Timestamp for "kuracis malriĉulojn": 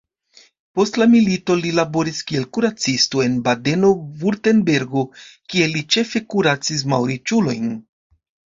6.35-7.73